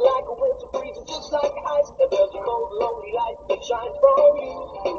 like 0.00 0.24
a 0.28 0.34
winter 0.34 0.66
breeze, 0.72 0.98
just 1.06 1.32
like 1.32 1.52
ice. 1.66 1.90
A 2.00 2.06
cold, 2.08 2.70
lonely 2.80 3.12
light 3.12 3.64
shines 3.64 3.96
from 4.00 4.36
you. 4.36 4.97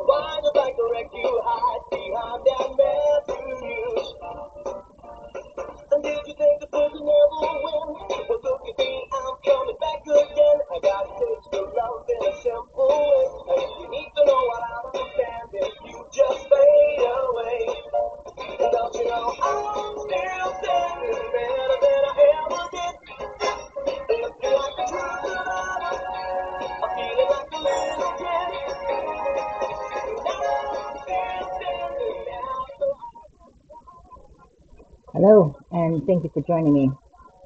Hello, 35.21 35.53
and 35.71 36.07
thank 36.07 36.23
you 36.23 36.31
for 36.33 36.41
joining 36.43 36.71
me. 36.71 36.89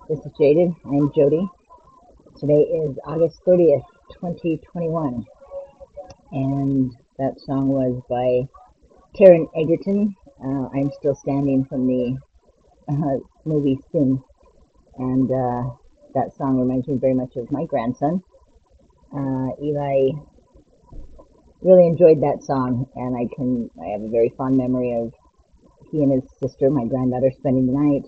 This 0.07 0.19
is 0.19 0.31
Jaded. 0.39 0.75
I'm 0.85 1.11
Jody. 1.11 1.43
Today 2.39 2.61
is 2.69 2.95
August 3.03 3.41
30th, 3.47 3.81
2021, 4.13 5.25
and 6.33 6.91
that 7.17 7.39
song 7.39 7.69
was 7.69 7.99
by 8.07 8.47
Taron 9.17 9.47
Egerton. 9.57 10.15
Uh, 10.39 10.69
I'm 10.71 10.91
still 10.99 11.15
standing 11.15 11.65
from 11.65 11.87
the 11.87 12.15
uh, 12.89 13.17
movie 13.43 13.79
Sing, 13.91 14.21
and 14.99 15.31
uh, 15.31 15.73
that 16.13 16.31
song 16.37 16.59
reminds 16.59 16.87
me 16.87 16.97
very 16.97 17.15
much 17.15 17.35
of 17.37 17.51
my 17.51 17.65
grandson. 17.65 18.21
Uh, 19.11 19.49
Eli 19.59 20.11
really 21.63 21.87
enjoyed 21.87 22.21
that 22.21 22.43
song, 22.43 22.85
and 22.93 23.17
I 23.17 23.33
can 23.35 23.71
I 23.81 23.87
have 23.93 24.03
a 24.03 24.09
very 24.09 24.31
fond 24.37 24.57
memory 24.57 24.93
of 24.93 25.11
he 25.93 26.03
and 26.03 26.11
his 26.11 26.29
sister, 26.41 26.69
my 26.69 26.85
granddaughter, 26.85 27.31
spending 27.39 27.67
the 27.67 27.79
night 27.79 28.05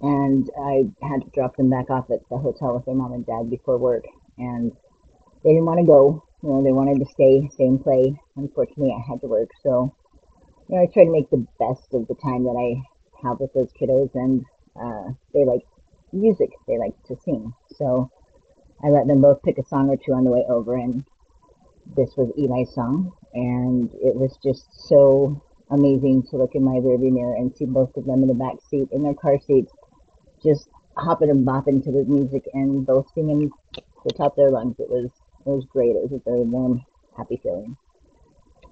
and 0.00 0.48
I 0.62 0.84
had 1.06 1.22
to 1.22 1.30
drop 1.34 1.56
them 1.56 1.70
back 1.70 1.90
off 1.90 2.10
at 2.10 2.20
the 2.30 2.38
hotel 2.38 2.74
with 2.74 2.84
their 2.84 2.94
mom 2.94 3.12
and 3.12 3.26
dad 3.26 3.50
before 3.50 3.78
work, 3.78 4.04
and 4.36 4.72
they 5.42 5.50
didn't 5.50 5.66
want 5.66 5.80
to 5.80 5.86
go. 5.86 6.24
You 6.42 6.50
know, 6.50 6.62
they 6.62 6.72
wanted 6.72 7.00
to 7.00 7.06
stay, 7.12 7.48
stay 7.52 7.64
and 7.64 7.82
play. 7.82 8.14
Unfortunately, 8.36 8.94
I 8.96 9.10
had 9.10 9.20
to 9.22 9.26
work, 9.26 9.50
so 9.62 9.92
you 10.68 10.76
know, 10.76 10.82
I 10.82 10.86
try 10.86 11.04
to 11.04 11.10
make 11.10 11.30
the 11.30 11.46
best 11.58 11.94
of 11.94 12.06
the 12.06 12.14
time 12.22 12.44
that 12.44 12.54
I 12.54 13.26
have 13.26 13.40
with 13.40 13.52
those 13.54 13.72
kiddos, 13.72 14.14
and 14.14 14.44
uh, 14.80 15.12
they 15.34 15.44
like 15.44 15.62
music. 16.12 16.50
They 16.68 16.78
like 16.78 16.94
to 17.06 17.16
sing, 17.24 17.52
so 17.76 18.10
I 18.84 18.88
let 18.88 19.08
them 19.08 19.20
both 19.20 19.42
pick 19.42 19.58
a 19.58 19.66
song 19.66 19.88
or 19.88 19.96
two 19.96 20.12
on 20.12 20.24
the 20.24 20.30
way 20.30 20.44
over, 20.48 20.76
and 20.76 21.04
this 21.96 22.10
was 22.16 22.30
Eli's 22.38 22.72
song, 22.72 23.12
and 23.34 23.90
it 23.94 24.14
was 24.14 24.38
just 24.44 24.68
so 24.88 25.42
amazing 25.70 26.22
to 26.30 26.36
look 26.36 26.54
in 26.54 26.64
my 26.64 26.72
rearview 26.72 27.12
mirror 27.12 27.34
and 27.36 27.54
see 27.56 27.64
both 27.66 27.96
of 27.96 28.06
them 28.06 28.22
in 28.22 28.28
the 28.28 28.34
back 28.34 28.56
seat 28.70 28.88
in 28.92 29.02
their 29.02 29.14
car 29.14 29.38
seats 29.46 29.72
just 30.42 30.68
hopping 30.96 31.30
and 31.30 31.46
bopping 31.46 31.82
to 31.84 31.92
the 31.92 32.04
music 32.04 32.44
and 32.54 32.86
both 32.86 33.06
singing 33.14 33.50
the 34.04 34.12
top 34.16 34.32
of 34.32 34.36
their 34.36 34.50
lungs. 34.50 34.76
It 34.78 34.88
was 34.88 35.10
it 35.46 35.50
was 35.50 35.64
great. 35.70 35.96
It 35.96 36.02
was 36.02 36.12
a 36.12 36.30
very 36.30 36.42
warm, 36.42 36.84
happy 37.16 37.40
feeling. 37.42 37.76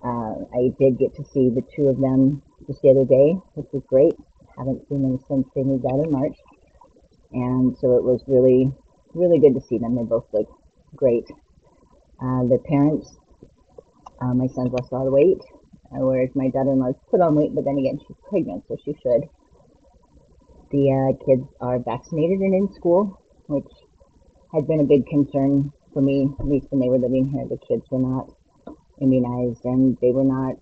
Uh, 0.05 0.45
I 0.55 0.71
did 0.79 0.99
get 0.99 1.15
to 1.17 1.25
see 1.25 1.49
the 1.51 1.65
two 1.75 1.89
of 1.89 1.99
them 2.01 2.43
just 2.67 2.83
the 2.83 2.91
other 2.91 3.05
day, 3.05 3.35
which 3.55 3.67
was 3.73 3.83
great. 3.89 4.15
Haven't 4.57 4.87
seen 4.89 5.03
them 5.03 5.19
since 5.29 5.47
they 5.55 5.63
moved 5.63 5.87
out 5.87 6.05
in 6.05 6.11
March, 6.11 6.37
and 7.33 7.77
so 7.79 7.97
it 7.97 8.03
was 8.03 8.23
really, 8.27 8.73
really 9.15 9.39
good 9.39 9.55
to 9.55 9.61
see 9.61 9.79
them. 9.79 9.97
They 9.97 10.03
both 10.03 10.27
look 10.33 10.49
great. 10.95 11.27
Uh, 12.21 12.45
the 12.45 12.59
parents, 12.65 13.17
uh, 14.23 14.33
my 14.33 14.47
son's 14.47 14.73
lost 14.73 14.93
a 14.93 14.95
lot 14.95 15.07
of 15.07 15.13
weight, 15.13 15.43
whereas 15.91 16.31
my 16.35 16.49
daughter-in-law's 16.49 16.97
put 17.11 17.21
on 17.21 17.35
weight, 17.35 17.55
but 17.55 17.65
then 17.65 17.79
again, 17.79 17.99
she's 18.07 18.17
pregnant, 18.29 18.65
so 18.69 18.77
she 18.85 18.93
should. 19.03 19.29
The 20.71 20.91
uh, 20.91 21.25
kids 21.25 21.47
are 21.61 21.79
vaccinated 21.79 22.41
and 22.41 22.55
in 22.55 22.75
school, 22.75 23.21
which 23.47 23.71
had 24.53 24.67
been 24.67 24.81
a 24.81 24.85
big 24.85 25.07
concern 25.07 25.73
for 25.93 26.03
me, 26.03 26.29
at 26.41 26.47
least 26.47 26.67
when 26.71 26.81
they 26.81 26.89
were 26.89 26.99
living 26.99 27.31
here. 27.31 27.47
The 27.49 27.59
kids 27.67 27.85
were 27.91 28.01
not 28.01 28.29
immunized 29.01 29.65
and 29.65 29.97
they 30.01 30.11
were 30.11 30.25
not 30.25 30.57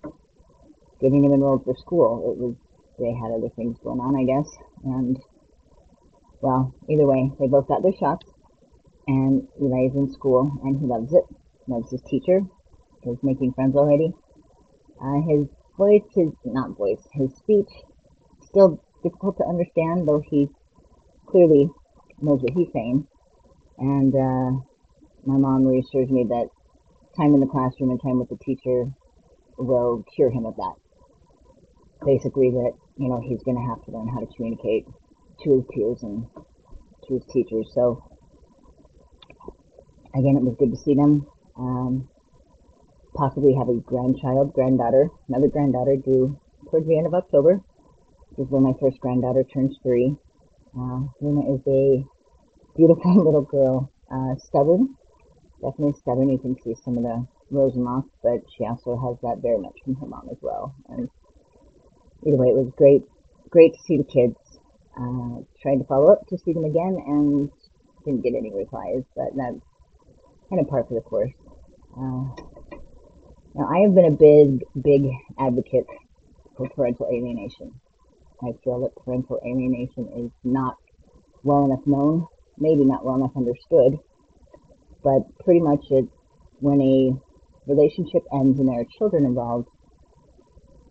getting 1.01 1.21
them 1.21 1.33
enrolled 1.33 1.63
for 1.63 1.75
school. 1.75 2.31
It 2.31 2.37
was 2.37 2.55
they 2.97 3.11
had 3.11 3.31
other 3.31 3.49
things 3.55 3.77
going 3.83 3.99
on, 3.99 4.15
I 4.15 4.23
guess. 4.23 4.47
And 4.85 5.17
well, 6.41 6.73
either 6.89 7.05
way, 7.05 7.31
they 7.39 7.47
both 7.47 7.67
got 7.67 7.83
their 7.83 7.95
shots. 7.99 8.25
And 9.07 9.47
Eli 9.61 9.87
is 9.87 9.95
in 9.95 10.11
school 10.11 10.51
and 10.63 10.79
he 10.79 10.85
loves 10.85 11.13
it. 11.13 11.25
Loves 11.67 11.91
his 11.91 12.01
teacher. 12.09 12.41
He's 13.03 13.21
making 13.21 13.53
friends 13.53 13.75
already. 13.75 14.13
Uh, 15.01 15.21
his 15.27 15.47
voice, 15.77 16.03
his 16.13 16.31
not 16.45 16.77
voice, 16.77 17.07
his 17.13 17.35
speech 17.35 17.69
still 18.43 18.81
difficult 19.03 19.37
to 19.37 19.45
understand, 19.45 20.07
though 20.07 20.21
he 20.29 20.47
clearly 21.27 21.69
knows 22.21 22.41
what 22.41 22.53
he's 22.53 22.71
saying. 22.71 23.07
And 23.77 24.15
uh, 24.15 24.61
my 25.25 25.37
mom 25.37 25.65
reassures 25.65 26.09
me 26.09 26.25
that 26.29 26.47
time 27.17 27.33
in 27.33 27.39
the 27.39 27.47
classroom 27.47 27.91
and 27.91 28.01
time 28.01 28.19
with 28.19 28.29
the 28.29 28.37
teacher 28.37 28.85
will 29.57 30.03
cure 30.15 30.31
him 30.31 30.45
of 30.45 30.55
that. 30.55 30.75
Basically, 32.05 32.51
that 32.51 32.73
you 32.97 33.09
know 33.09 33.21
he's 33.21 33.43
going 33.43 33.57
to 33.57 33.67
have 33.67 33.83
to 33.85 33.91
learn 33.91 34.07
how 34.07 34.19
to 34.19 34.27
communicate 34.35 34.85
to 35.43 35.55
his 35.55 35.63
peers 35.73 36.03
and 36.03 36.25
to 37.07 37.13
his 37.15 37.25
teachers. 37.31 37.69
So 37.73 38.03
again, 40.13 40.37
it 40.37 40.43
was 40.43 40.55
good 40.57 40.71
to 40.71 40.77
see 40.77 40.93
them. 40.93 41.27
Um, 41.57 42.09
possibly 43.15 43.53
have 43.55 43.69
a 43.69 43.79
grandchild, 43.79 44.53
granddaughter, 44.53 45.09
another 45.29 45.47
granddaughter 45.47 45.95
due 45.95 46.39
towards 46.69 46.87
the 46.87 46.97
end 46.97 47.07
of 47.07 47.13
October. 47.13 47.61
This 48.31 48.45
is 48.45 48.51
when 48.51 48.63
my 48.63 48.73
first 48.79 48.99
granddaughter 48.99 49.43
turns 49.43 49.77
three. 49.81 50.15
Uh, 50.77 51.07
Luna 51.21 51.55
is 51.55 51.61
a 51.67 52.05
beautiful 52.75 53.15
little 53.25 53.41
girl, 53.41 53.91
uh, 54.11 54.35
stubborn, 54.37 54.95
definitely 55.61 55.93
stubborn. 55.99 56.29
You 56.29 56.37
can 56.37 56.55
see 56.61 56.75
some 56.83 56.97
of 56.97 57.03
the 57.03 57.25
Rosenmoth, 57.51 58.05
but 58.21 58.41
she 58.55 58.65
also 58.65 58.97
has 58.97 59.17
that 59.21 59.41
very 59.41 59.59
much 59.59 59.77
from 59.83 59.95
her 59.95 60.07
mom 60.07 60.27
as 60.29 60.37
well. 60.41 60.75
And 60.89 61.09
either 62.27 62.37
way, 62.37 62.47
it 62.47 62.55
was 62.55 62.71
great, 62.77 63.03
great 63.49 63.73
to 63.73 63.79
see 63.83 63.97
the 63.97 64.03
kids. 64.03 64.35
Uh, 64.99 65.43
tried 65.61 65.77
to 65.77 65.83
follow 65.85 66.11
up 66.11 66.25
to 66.27 66.37
see 66.37 66.53
them 66.53 66.63
again 66.63 66.97
and 67.05 67.49
didn't 68.05 68.23
get 68.23 68.33
any 68.35 68.51
replies, 68.53 69.03
but 69.15 69.27
that's 69.35 69.59
kind 70.49 70.61
of 70.61 70.69
par 70.69 70.85
for 70.87 70.93
the 70.93 71.01
course. 71.01 71.31
Uh, 71.97 72.44
now, 73.55 73.69
I 73.73 73.79
have 73.83 73.95
been 73.95 74.05
a 74.05 74.11
big, 74.11 74.65
big 74.83 75.09
advocate 75.39 75.85
for 76.57 76.67
parental 76.75 77.07
alienation. 77.07 77.71
I 78.43 78.51
feel 78.63 78.81
that 78.81 79.01
parental 79.05 79.39
alienation 79.45 80.09
is 80.25 80.31
not 80.43 80.75
well 81.43 81.63
enough 81.63 81.87
known, 81.87 82.27
maybe 82.57 82.83
not 82.83 83.05
well 83.05 83.15
enough 83.15 83.31
understood, 83.37 83.97
but 85.01 85.21
pretty 85.45 85.61
much 85.61 85.85
it's 85.89 86.11
when 86.59 86.81
a 86.81 87.15
relationship 87.65 88.23
ends 88.33 88.59
and 88.59 88.67
there 88.67 88.81
are 88.81 88.85
children 88.97 89.25
involved, 89.25 89.69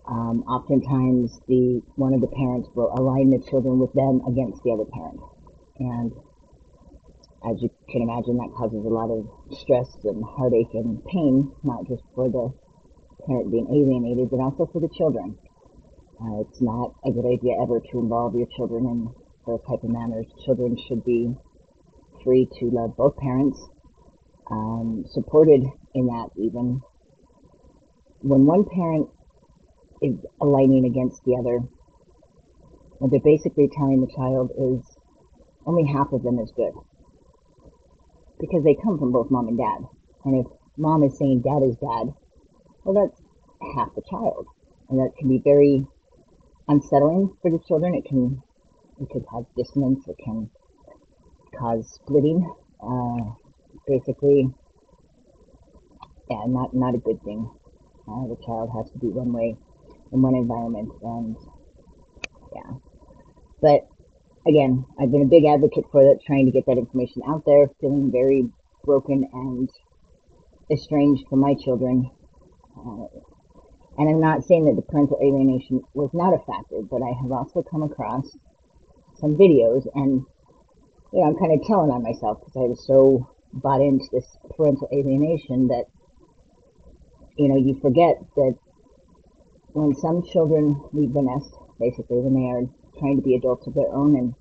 um, 0.08 0.42
oftentimes 0.48 1.38
the 1.46 1.82
one 1.96 2.14
of 2.14 2.22
the 2.22 2.28
parents 2.28 2.68
will 2.74 2.90
align 2.96 3.28
the 3.28 3.44
children 3.50 3.78
with 3.78 3.92
them 3.92 4.22
against 4.26 4.62
the 4.62 4.70
other 4.72 4.88
parent. 4.90 5.20
And 5.78 6.12
as 7.44 7.60
you 7.60 7.68
can 7.90 8.02
imagine, 8.02 8.36
that 8.38 8.52
causes 8.56 8.84
a 8.84 8.88
lot 8.88 9.10
of 9.10 9.28
stress 9.60 9.88
and 10.04 10.24
heartache 10.24 10.72
and 10.74 11.04
pain, 11.04 11.52
not 11.62 11.86
just 11.86 12.02
for 12.14 12.28
the 12.28 12.52
parent 13.26 13.50
being 13.50 13.68
alienated, 13.68 14.30
but 14.30 14.40
also 14.40 14.68
for 14.72 14.80
the 14.80 14.88
children. 14.96 15.36
Uh, 16.20 16.40
it's 16.40 16.60
not 16.60 16.94
a 17.04 17.10
good 17.10 17.26
idea 17.26 17.52
ever 17.60 17.80
to 17.80 17.98
involve 17.98 18.34
your 18.34 18.46
children 18.56 18.86
in 18.86 19.08
those 19.46 19.60
type 19.68 19.82
of 19.82 19.90
manners. 19.90 20.26
Children 20.44 20.76
should 20.88 21.04
be 21.04 21.34
free 22.22 22.48
to 22.60 22.70
love 22.70 22.96
both 22.96 23.16
parents, 23.16 23.60
um, 24.50 25.04
supported 25.10 25.62
in 25.94 26.06
that 26.06 26.30
even. 26.36 26.80
When 28.20 28.46
one 28.46 28.64
parent 28.64 29.10
is 30.00 30.16
aligning 30.40 30.86
against 30.86 31.22
the 31.24 31.36
other, 31.36 31.60
what 32.98 33.10
they're 33.10 33.20
basically 33.20 33.68
telling 33.76 34.00
the 34.00 34.12
child 34.16 34.50
is 34.56 34.80
only 35.66 35.84
half 35.84 36.12
of 36.12 36.22
them 36.22 36.38
is 36.38 36.52
good. 36.56 36.72
Because 38.44 38.62
they 38.62 38.76
come 38.82 38.98
from 38.98 39.10
both 39.10 39.30
mom 39.30 39.48
and 39.48 39.56
dad. 39.56 39.88
And 40.26 40.44
if 40.44 40.52
mom 40.76 41.02
is 41.02 41.16
saying 41.16 41.40
dad 41.40 41.62
is 41.62 41.76
bad, 41.76 42.12
well, 42.84 42.92
that's 42.92 43.22
half 43.74 43.88
the 43.94 44.02
child. 44.10 44.46
And 44.90 44.98
that 44.98 45.16
can 45.18 45.28
be 45.28 45.40
very 45.42 45.86
unsettling 46.68 47.34
for 47.40 47.50
the 47.50 47.58
children. 47.66 47.94
It 47.94 48.04
can 48.04 48.42
it 49.00 49.08
can 49.08 49.22
cause 49.22 49.46
dissonance. 49.56 50.06
It 50.06 50.16
can 50.22 50.50
cause 51.58 51.98
splitting. 52.04 52.44
Uh, 52.82 53.32
basically, 53.86 54.50
yeah, 56.28 56.42
not 56.46 56.74
not 56.74 56.94
a 56.94 56.98
good 56.98 57.22
thing. 57.24 57.50
Uh, 58.06 58.28
the 58.28 58.36
child 58.44 58.70
has 58.76 58.90
to 58.92 58.98
be 58.98 59.08
one 59.08 59.32
way 59.32 59.56
in 60.12 60.20
one 60.20 60.34
environment, 60.34 60.90
and 61.02 61.36
yeah. 62.54 62.76
But 63.62 63.88
again, 64.46 64.84
I've 65.00 65.10
been 65.10 65.22
a 65.22 65.26
big 65.26 65.44
advocate 65.44 65.84
for 65.90 66.02
that, 66.04 66.20
trying 66.26 66.46
to 66.46 66.52
get 66.52 66.66
that 66.66 66.78
information 66.78 67.22
out 67.26 67.44
there, 67.46 67.68
feeling 67.80 68.10
very 68.12 68.48
broken 68.84 69.28
and 69.32 69.68
estranged 70.70 71.24
from 71.28 71.40
my 71.40 71.54
children. 71.54 72.10
Uh, 72.76 73.06
and 73.96 74.08
I'm 74.08 74.20
not 74.20 74.44
saying 74.44 74.64
that 74.66 74.76
the 74.76 74.82
parental 74.82 75.18
alienation 75.22 75.82
was 75.94 76.10
not 76.12 76.34
a 76.34 76.38
factor, 76.38 76.82
but 76.90 77.02
I 77.02 77.12
have 77.22 77.30
also 77.30 77.62
come 77.62 77.82
across 77.82 78.26
some 79.16 79.36
videos 79.36 79.86
and, 79.94 80.24
you 81.12 81.20
know, 81.20 81.28
I'm 81.28 81.36
kind 81.36 81.52
of 81.52 81.66
telling 81.66 81.90
on 81.90 82.02
myself 82.02 82.40
because 82.40 82.56
I 82.56 82.66
was 82.66 82.84
so 82.86 83.30
bought 83.52 83.80
into 83.80 84.04
this 84.12 84.26
parental 84.56 84.88
alienation 84.92 85.68
that, 85.68 85.84
you 87.38 87.48
know, 87.48 87.56
you 87.56 87.78
forget 87.80 88.16
that 88.34 88.56
when 89.72 89.94
some 89.94 90.22
children 90.24 90.80
leave 90.92 91.12
the 91.12 91.22
nest, 91.22 91.54
basically 91.78 92.18
when 92.18 92.34
they 92.34 92.50
are 92.50 92.83
trying 92.98 93.16
to 93.16 93.22
be 93.22 93.34
adults 93.34 93.66
of 93.66 93.74
their 93.74 93.92
own 93.92 94.16
and 94.16 94.34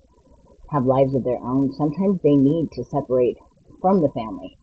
have 0.70 0.84
lives 0.84 1.14
of 1.14 1.24
their 1.24 1.38
own, 1.38 1.72
sometimes 1.72 2.20
they 2.22 2.36
need 2.36 2.70
to 2.72 2.84
separate 2.84 3.36
from 3.80 4.00
the 4.00 4.10
family 4.10 4.56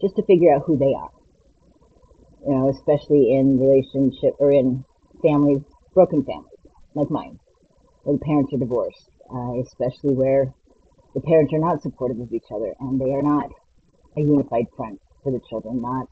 just 0.00 0.16
to 0.16 0.24
figure 0.24 0.54
out 0.54 0.62
who 0.66 0.76
they 0.76 0.94
are. 0.94 1.10
You 2.46 2.54
know, 2.54 2.68
especially 2.70 3.36
in 3.36 3.60
relationship 3.60 4.34
or 4.38 4.50
in 4.50 4.84
families, 5.22 5.62
broken 5.94 6.24
families 6.24 6.58
like 6.94 7.10
mine, 7.10 7.38
where 8.02 8.16
the 8.16 8.24
parents 8.24 8.52
are 8.54 8.58
divorced, 8.58 9.10
uh, 9.32 9.60
especially 9.60 10.14
where 10.14 10.52
the 11.14 11.20
parents 11.20 11.52
are 11.52 11.58
not 11.58 11.82
supportive 11.82 12.20
of 12.20 12.32
each 12.32 12.50
other 12.54 12.74
and 12.80 13.00
they 13.00 13.12
are 13.12 13.22
not 13.22 13.50
a 14.16 14.20
unified 14.20 14.66
front 14.76 15.00
for 15.22 15.32
the 15.32 15.40
children, 15.48 15.80
not 15.80 16.08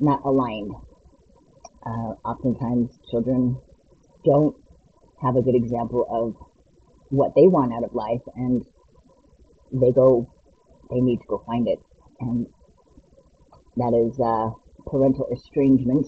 not 0.00 0.20
aligned. 0.24 0.72
Uh, 1.84 2.14
oftentimes, 2.24 2.98
children 3.10 3.56
don't 4.24 4.56
have 5.22 5.36
a 5.36 5.42
good 5.42 5.54
example 5.54 6.06
of 6.10 6.36
what 7.10 7.34
they 7.34 7.46
want 7.46 7.72
out 7.72 7.84
of 7.84 7.94
life, 7.94 8.22
and 8.36 8.64
they 9.72 9.92
go, 9.92 10.30
they 10.90 11.00
need 11.00 11.18
to 11.18 11.26
go 11.28 11.42
find 11.46 11.68
it, 11.68 11.78
and 12.20 12.46
that 13.76 13.94
is 13.94 14.18
uh, 14.20 14.50
parental 14.90 15.28
estrangement. 15.32 16.06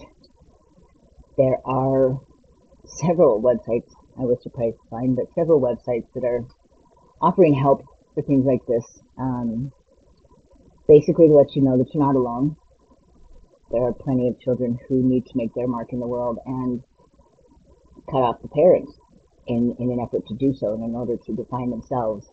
There 1.37 1.57
are 1.65 2.19
several 2.85 3.41
websites 3.41 3.89
I 4.19 4.23
was 4.23 4.41
surprised 4.43 4.77
to 4.77 4.89
find, 4.89 5.15
but 5.15 5.25
several 5.33 5.61
websites 5.61 6.07
that 6.13 6.23
are 6.23 6.45
offering 7.21 7.53
help 7.53 7.83
for 8.13 8.21
things 8.23 8.45
like 8.45 8.65
this. 8.67 8.85
Um, 9.17 9.71
basically, 10.87 11.27
to 11.27 11.33
let 11.33 11.55
you 11.55 11.61
know 11.61 11.77
that 11.77 11.93
you're 11.93 12.03
not 12.03 12.15
alone. 12.15 12.57
There 13.71 13.83
are 13.83 13.93
plenty 13.93 14.27
of 14.27 14.39
children 14.39 14.77
who 14.89 15.01
need 15.01 15.25
to 15.27 15.31
make 15.35 15.53
their 15.53 15.67
mark 15.67 15.93
in 15.93 15.99
the 16.01 16.07
world 16.07 16.39
and 16.45 16.83
cut 18.09 18.17
off 18.17 18.41
the 18.41 18.49
parents 18.49 18.91
in, 19.47 19.75
in 19.79 19.91
an 19.91 19.99
effort 19.99 20.25
to 20.27 20.35
do 20.35 20.53
so 20.53 20.73
and 20.73 20.83
in 20.83 20.95
order 20.95 21.17
to 21.17 21.35
define 21.35 21.69
themselves. 21.69 22.27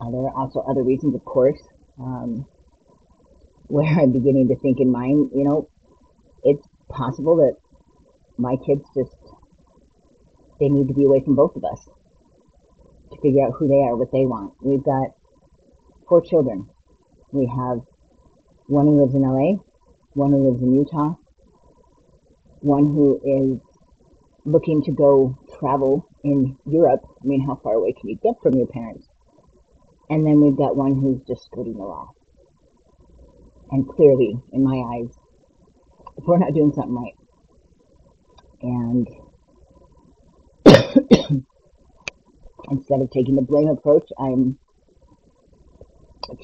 Uh, 0.00 0.10
there 0.10 0.20
are 0.20 0.36
also 0.36 0.60
other 0.60 0.82
reasons, 0.82 1.14
of 1.14 1.24
course, 1.24 1.60
um, 1.98 2.46
where 3.66 3.86
I'm 4.00 4.12
beginning 4.12 4.48
to 4.48 4.56
think 4.56 4.78
in 4.80 4.90
mind, 4.90 5.30
you 5.34 5.44
know, 5.44 5.68
it's 6.44 6.66
possible 6.88 7.36
that 7.36 7.56
my 8.38 8.56
kids 8.66 8.82
just, 8.96 9.16
they 10.60 10.68
need 10.68 10.88
to 10.88 10.94
be 10.94 11.04
away 11.04 11.22
from 11.24 11.34
both 11.34 11.54
of 11.56 11.64
us 11.64 11.88
to 13.12 13.20
figure 13.20 13.44
out 13.46 13.52
who 13.58 13.68
they 13.68 13.74
are, 13.74 13.96
what 13.96 14.10
they 14.12 14.26
want. 14.26 14.54
We've 14.60 14.82
got 14.82 15.08
four 16.08 16.22
children. 16.22 16.68
We 17.32 17.46
have 17.46 17.80
one 18.66 18.86
who 18.86 19.02
lives 19.02 19.14
in 19.14 19.22
LA, 19.22 19.62
one 20.14 20.32
who 20.32 20.50
lives 20.50 20.62
in 20.62 20.74
Utah, 20.74 21.14
one 22.60 22.84
who 22.84 23.20
is 23.24 23.71
looking 24.44 24.82
to 24.82 24.92
go 24.92 25.38
travel 25.58 26.08
in 26.24 26.56
Europe. 26.66 27.00
I 27.22 27.26
mean, 27.26 27.44
how 27.46 27.60
far 27.62 27.74
away 27.74 27.92
can 27.92 28.08
you 28.08 28.18
get 28.22 28.34
from 28.42 28.54
your 28.54 28.66
parents? 28.66 29.06
And 30.10 30.26
then 30.26 30.40
we've 30.40 30.56
got 30.56 30.76
one 30.76 31.00
who's 31.00 31.22
just 31.26 31.44
skirting 31.44 31.74
the 31.74 31.84
law. 31.84 32.10
And 33.70 33.88
clearly, 33.88 34.36
in 34.52 34.62
my 34.62 34.76
eyes, 34.76 35.14
if 36.16 36.24
we're 36.26 36.38
not 36.38 36.52
doing 36.54 36.72
something 36.74 36.94
right, 36.94 37.14
and 38.62 39.08
instead 42.70 43.00
of 43.00 43.10
taking 43.10 43.36
the 43.36 43.42
blame 43.42 43.68
approach, 43.68 44.08
I'm 44.18 44.58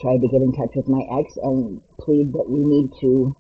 tried 0.01 0.21
to 0.21 0.29
get 0.29 0.43
in 0.43 0.53
touch 0.53 0.71
with 0.75 0.89
my 0.89 1.03
ex 1.19 1.37
and 1.43 1.81
plead 2.01 2.33
that 2.33 2.49
we 2.49 2.61
need 2.61 2.91
to, 3.01 3.35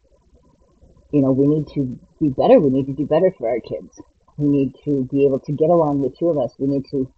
you 1.12 1.20
know, 1.20 1.32
we 1.32 1.46
need 1.46 1.66
to 1.74 1.98
do 2.20 2.30
better. 2.30 2.58
We 2.58 2.70
need 2.70 2.86
to 2.86 2.94
do 2.94 3.06
better 3.06 3.32
for 3.38 3.48
our 3.48 3.60
kids. 3.60 4.00
We 4.38 4.48
need 4.48 4.74
to 4.84 5.04
be 5.10 5.26
able 5.26 5.40
to 5.40 5.52
get 5.52 5.68
along, 5.68 6.02
the 6.02 6.14
two 6.16 6.28
of 6.28 6.38
us. 6.38 6.54
We 6.58 6.68
need 6.68 6.84
to 6.92 7.12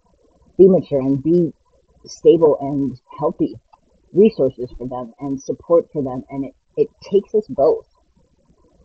be 0.57 0.67
mature 0.67 0.99
and 0.99 1.21
be 1.21 1.53
stable 2.05 2.57
and 2.59 2.99
healthy 3.19 3.55
resources 4.11 4.73
for 4.77 4.87
them 4.87 5.13
and 5.19 5.41
support 5.41 5.87
for 5.93 6.03
them. 6.03 6.23
And 6.29 6.45
it, 6.45 6.53
it 6.75 6.87
takes 7.11 7.33
us 7.35 7.45
both. 7.47 7.85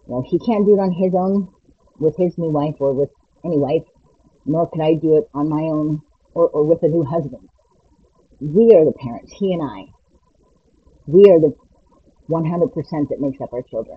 You 0.06 0.14
know, 0.14 0.24
he 0.28 0.38
can't 0.38 0.66
do 0.66 0.74
it 0.74 0.80
on 0.80 0.92
his 0.92 1.14
own 1.14 1.48
with 1.98 2.14
his 2.16 2.36
new 2.36 2.50
wife 2.50 2.74
or 2.78 2.92
with 2.92 3.10
any 3.44 3.58
wife, 3.58 3.84
nor 4.44 4.68
can 4.70 4.82
I 4.82 4.94
do 4.94 5.16
it 5.16 5.24
on 5.34 5.48
my 5.48 5.62
own 5.62 6.02
or, 6.34 6.48
or 6.48 6.64
with 6.64 6.82
a 6.82 6.88
new 6.88 7.04
husband. 7.04 7.48
We 8.40 8.74
are 8.74 8.84
the 8.84 8.92
parents, 8.92 9.32
he 9.38 9.54
and 9.54 9.62
I. 9.62 9.86
We 11.06 11.30
are 11.30 11.40
the 11.40 11.54
100% 12.28 13.08
that 13.08 13.20
makes 13.20 13.40
up 13.40 13.52
our 13.54 13.62
children. 13.62 13.96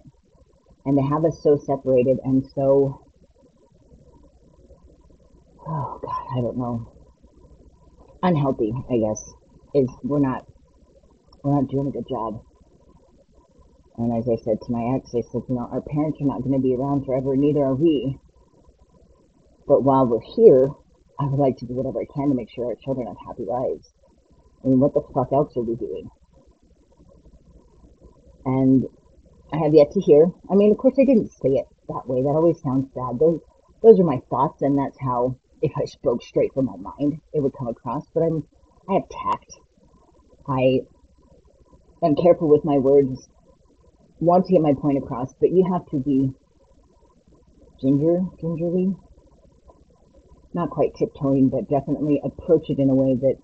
And 0.86 0.98
to 0.98 1.04
have 1.04 1.26
us 1.26 1.42
so 1.44 1.58
separated 1.58 2.20
and 2.24 2.46
so 2.56 3.04
oh 5.70 6.00
god, 6.04 6.26
I 6.36 6.42
don't 6.42 6.58
know, 6.58 6.92
unhealthy, 8.24 8.74
I 8.90 8.98
guess, 8.98 9.22
is 9.76 9.90
we're 10.04 10.20
not 10.20 10.46
we're 11.44 11.56
not 11.56 11.70
doing 11.70 11.88
a 11.88 11.92
good 11.92 12.08
job. 12.10 12.44
And 13.98 14.18
as 14.18 14.28
I 14.30 14.36
said 14.44 14.58
to 14.64 14.72
my 14.72 14.96
ex, 14.96 15.12
I 15.14 15.22
said, 15.32 15.44
you 15.48 15.56
know, 15.56 15.68
our 15.72 15.82
parents 15.82 16.20
are 16.22 16.26
not 16.26 16.42
going 16.42 16.56
to 16.56 16.64
be 16.64 16.74
around 16.74 17.06
forever, 17.06 17.36
neither 17.36 17.60
are 17.60 17.76
we. 17.76 18.18
But 19.68 19.84
while 19.84 20.08
we're 20.08 20.24
here, 20.36 20.70
I 21.20 21.26
would 21.26 21.40
like 21.40 21.58
to 21.58 21.66
do 21.66 21.74
whatever 21.76 22.00
I 22.00 22.08
can 22.14 22.30
to 22.30 22.36
make 22.36 22.50
sure 22.50 22.68
our 22.68 22.80
children 22.84 23.08
have 23.08 23.18
happy 23.28 23.44
lives. 23.44 23.92
I 24.64 24.68
mean, 24.68 24.80
what 24.80 24.94
the 24.94 25.04
fuck 25.14 25.32
else 25.32 25.56
are 25.58 25.64
we 25.64 25.76
doing? 25.76 26.10
And 28.46 28.86
I 29.52 29.58
have 29.58 29.74
yet 29.74 29.92
to 29.92 30.00
hear. 30.00 30.32
I 30.50 30.56
mean, 30.56 30.72
of 30.72 30.78
course, 30.78 30.96
I 30.98 31.06
didn't 31.06 31.32
say 31.32 31.60
it 31.60 31.68
that 31.90 32.08
way. 32.08 32.24
That 32.24 32.40
always 32.40 32.62
sounds 32.62 32.88
bad. 32.96 33.20
Those, 33.20 33.42
those 33.84 34.00
are 34.00 34.04
my 34.04 34.22
thoughts, 34.30 34.62
and 34.62 34.78
that's 34.78 34.98
how 35.00 35.36
if 35.62 35.72
I 35.78 35.86
spoke 35.86 36.22
straight 36.24 36.54
from 36.54 36.66
my 36.66 36.78
mind, 36.78 37.22
it 37.34 37.42
would 37.42 37.54
come 37.58 37.68
across. 37.68 38.06
But 38.14 38.24
I'm, 38.24 38.48
I 38.90 38.94
have 38.94 39.10
tact. 39.10 39.52
I 40.48 40.82
am 42.04 42.16
careful 42.16 42.50
with 42.50 42.66
my 42.66 42.78
words, 42.78 43.28
want 44.20 44.46
to 44.46 44.54
get 44.54 44.62
my 44.62 44.74
point 44.74 44.98
across, 44.98 45.34
but 45.40 45.52
you 45.52 45.70
have 45.72 45.86
to 45.92 45.98
be 45.98 46.32
ginger, 47.82 48.22
gingerly, 48.40 48.96
not 50.54 50.70
quite 50.70 50.96
tiptoeing, 50.98 51.50
but 51.50 51.70
definitely 51.70 52.20
approach 52.24 52.70
it 52.70 52.80
in 52.80 52.90
a 52.90 52.96
way 52.96 53.16
that 53.16 53.36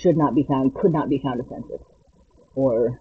should 0.00 0.16
not 0.16 0.34
be 0.34 0.44
found, 0.48 0.74
could 0.74 0.92
not 0.92 1.08
be 1.08 1.20
found 1.22 1.40
offensive 1.40 1.80
or 2.54 2.98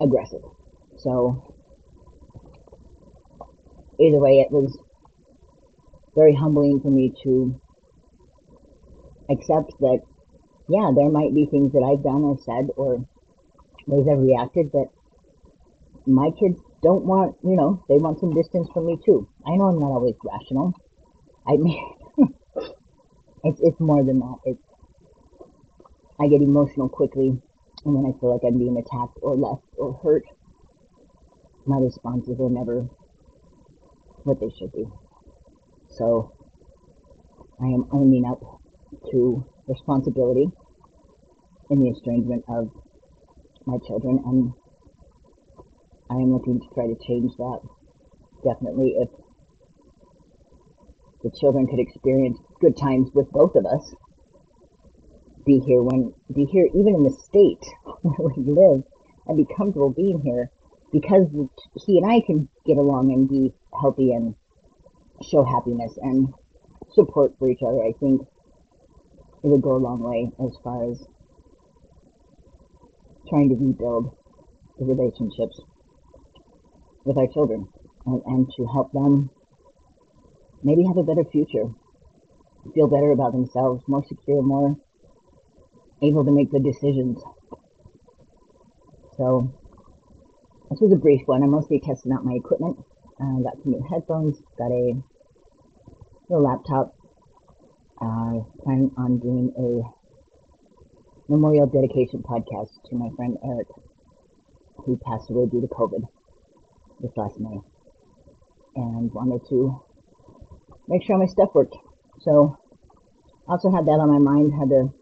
aggressive. 0.00 0.42
So 0.98 1.54
either 4.00 4.18
way, 4.18 4.40
it 4.40 4.50
was 4.50 4.78
very 6.14 6.34
humbling 6.34 6.80
for 6.80 6.90
me 6.90 7.12
to 7.24 7.60
accept 9.30 9.72
that, 9.80 10.00
yeah, 10.68 10.90
there 10.94 11.10
might 11.10 11.34
be 11.34 11.46
things 11.46 11.72
that 11.72 11.82
I've 11.82 12.02
done 12.02 12.22
or 12.22 12.38
said 12.44 12.70
or 12.76 13.04
ways 13.86 14.06
I've 14.10 14.18
reacted 14.18 14.72
that 14.72 14.88
my 16.06 16.30
kids 16.38 16.60
don't 16.82 17.04
want, 17.04 17.36
you 17.42 17.56
know, 17.56 17.82
they 17.88 17.96
want 17.96 18.20
some 18.20 18.34
distance 18.34 18.68
from 18.72 18.86
me 18.86 18.98
too. 19.04 19.28
I 19.46 19.56
know 19.56 19.64
I'm 19.64 19.78
not 19.78 19.90
always 19.90 20.14
rational. 20.22 20.74
I 21.46 21.56
mean, 21.56 21.82
it's, 23.44 23.60
it's 23.62 23.80
more 23.80 24.04
than 24.04 24.20
that. 24.20 24.36
It's, 24.44 24.62
I 26.20 26.28
get 26.28 26.42
emotional 26.42 26.88
quickly 26.88 27.40
and 27.84 27.94
when 27.94 28.06
I 28.06 28.18
feel 28.18 28.32
like 28.32 28.42
I'm 28.46 28.58
being 28.58 28.76
attacked 28.76 29.18
or 29.22 29.36
left 29.36 29.64
or 29.76 30.00
hurt. 30.02 30.24
My 31.66 31.78
responses 31.78 32.38
are 32.40 32.50
never 32.50 32.86
what 34.24 34.40
they 34.40 34.50
should 34.58 34.72
be. 34.72 34.86
So 35.96 36.32
I 37.60 37.66
am 37.66 37.86
owning 37.92 38.24
up 38.24 38.40
to 39.12 39.46
responsibility 39.68 40.46
in 41.70 41.80
the 41.80 41.90
estrangement 41.90 42.44
of 42.48 42.70
my 43.64 43.78
children, 43.86 44.20
and 44.26 44.52
I 46.10 46.14
am 46.16 46.32
looking 46.32 46.60
to 46.60 46.66
try 46.74 46.86
to 46.86 46.96
change 47.06 47.32
that. 47.36 47.60
Definitely, 48.44 48.96
if 48.98 49.08
the 51.22 51.30
children 51.38 51.66
could 51.68 51.78
experience 51.78 52.38
good 52.60 52.76
times 52.76 53.10
with 53.14 53.30
both 53.30 53.54
of 53.54 53.64
us, 53.64 53.94
be 55.46 55.60
here 55.60 55.82
when 55.82 56.12
be 56.34 56.44
here 56.46 56.68
even 56.74 56.94
in 56.96 57.02
the 57.04 57.10
state 57.10 57.64
where 58.02 58.30
we 58.36 58.42
live 58.50 58.82
and 59.26 59.36
be 59.36 59.46
comfortable 59.56 59.90
being 59.90 60.20
here 60.22 60.50
because 60.92 61.26
he 61.86 61.98
and 61.98 62.10
I 62.10 62.20
can 62.20 62.48
get 62.66 62.78
along 62.78 63.12
and 63.12 63.28
be 63.28 63.52
healthy 63.80 64.12
and 64.12 64.34
show 65.22 65.44
happiness 65.44 65.96
and 66.02 66.32
support 66.92 67.32
for 67.38 67.48
each 67.48 67.62
other, 67.62 67.82
I 67.82 67.92
think 67.98 68.22
it 69.42 69.48
would 69.48 69.62
go 69.62 69.76
a 69.76 69.78
long 69.78 70.00
way 70.00 70.30
as 70.44 70.56
far 70.62 70.90
as 70.90 71.06
trying 73.28 73.48
to 73.48 73.54
rebuild 73.54 74.16
the 74.78 74.84
relationships 74.84 75.60
with 77.04 77.16
our 77.16 77.26
children 77.28 77.68
and, 78.06 78.22
and 78.26 78.52
to 78.56 78.66
help 78.66 78.92
them 78.92 79.30
maybe 80.62 80.84
have 80.84 80.96
a 80.96 81.02
better 81.02 81.24
future, 81.24 81.66
feel 82.74 82.88
better 82.88 83.12
about 83.12 83.32
themselves, 83.32 83.82
more 83.86 84.04
secure, 84.08 84.42
more 84.42 84.76
able 86.02 86.24
to 86.24 86.30
make 86.30 86.50
good 86.50 86.64
decisions. 86.64 87.22
So 89.16 89.52
this 90.70 90.80
was 90.80 90.92
a 90.92 90.96
brief 90.96 91.22
one. 91.26 91.42
I'm 91.42 91.50
mostly 91.50 91.80
testing 91.80 92.12
out 92.12 92.24
my 92.24 92.34
equipment. 92.34 92.78
Uh, 93.20 93.42
got 93.42 93.54
some 93.62 93.72
new 93.72 93.86
headphones, 93.88 94.38
got 94.58 94.72
a 94.72 94.94
little 96.28 96.44
laptop. 96.44 96.94
Uh, 98.00 98.42
planning 98.62 98.90
on 98.98 99.18
doing 99.20 99.52
a 99.56 101.30
memorial 101.30 101.66
dedication 101.66 102.22
podcast 102.22 102.70
to 102.90 102.96
my 102.96 103.08
friend 103.16 103.36
Eric, 103.44 103.68
who 104.78 104.98
passed 105.06 105.30
away 105.30 105.46
due 105.46 105.60
to 105.60 105.68
COVID 105.68 106.02
this 107.00 107.12
last 107.16 107.38
May, 107.38 107.60
and 108.74 109.12
wanted 109.12 109.40
to 109.48 109.80
make 110.88 111.04
sure 111.04 111.16
my 111.16 111.26
stuff 111.26 111.50
worked. 111.54 111.76
So, 112.20 112.58
also 113.48 113.70
had 113.70 113.86
that 113.86 114.00
on 114.00 114.10
my 114.10 114.18
mind. 114.18 114.52
Had 114.58 114.70
to 114.70 114.92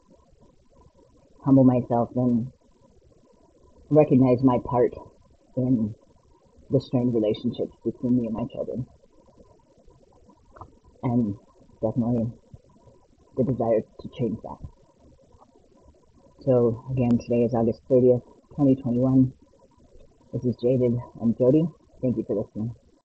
humble 1.45 1.65
myself 1.65 2.11
and 2.15 2.53
recognize 3.89 4.43
my 4.43 4.59
part 4.65 4.93
in 5.57 5.95
the 6.73 6.81
strained 6.81 7.15
relationships 7.15 7.77
between 7.85 8.17
me 8.17 8.27
and 8.27 8.35
my 8.35 8.47
children. 8.53 8.87
And 11.03 11.37
definitely 11.83 12.33
the 13.37 13.45
desire 13.45 13.81
to 14.01 14.09
change 14.19 14.39
that. 14.43 14.59
So 16.45 16.85
again, 16.91 17.19
today 17.19 17.45
is 17.45 17.55
August 17.55 17.81
30th, 17.91 18.25
2021. 18.51 19.33
This 20.33 20.45
is 20.45 20.57
Jaded 20.63 20.97
and 21.21 21.37
Jody. 21.39 21.65
Thank 22.01 22.17
you 22.17 22.25
for 22.27 22.37
listening. 22.37 22.75